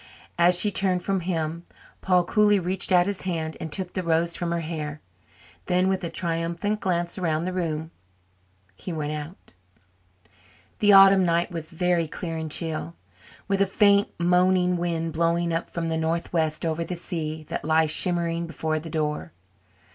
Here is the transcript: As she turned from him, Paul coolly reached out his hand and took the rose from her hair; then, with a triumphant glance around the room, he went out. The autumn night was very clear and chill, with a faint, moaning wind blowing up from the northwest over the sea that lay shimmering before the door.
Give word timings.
As 0.39 0.59
she 0.59 0.71
turned 0.71 1.03
from 1.03 1.19
him, 1.19 1.63
Paul 2.01 2.23
coolly 2.23 2.57
reached 2.57 2.91
out 2.91 3.05
his 3.05 3.21
hand 3.21 3.55
and 3.59 3.71
took 3.71 3.93
the 3.93 4.01
rose 4.01 4.35
from 4.35 4.51
her 4.51 4.61
hair; 4.61 4.99
then, 5.67 5.87
with 5.89 6.03
a 6.03 6.09
triumphant 6.09 6.79
glance 6.79 7.19
around 7.19 7.43
the 7.45 7.53
room, 7.53 7.91
he 8.75 8.91
went 8.91 9.11
out. 9.13 9.53
The 10.79 10.91
autumn 10.91 11.21
night 11.23 11.51
was 11.51 11.69
very 11.69 12.07
clear 12.07 12.35
and 12.35 12.49
chill, 12.51 12.95
with 13.47 13.61
a 13.61 13.67
faint, 13.67 14.09
moaning 14.19 14.75
wind 14.75 15.13
blowing 15.13 15.53
up 15.53 15.69
from 15.69 15.87
the 15.89 15.99
northwest 15.99 16.65
over 16.65 16.83
the 16.83 16.95
sea 16.95 17.43
that 17.49 17.63
lay 17.63 17.85
shimmering 17.85 18.47
before 18.47 18.79
the 18.79 18.89
door. 18.89 19.33